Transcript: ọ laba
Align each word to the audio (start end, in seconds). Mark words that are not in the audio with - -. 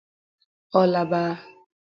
ọ 0.79 0.81
laba 0.91 1.21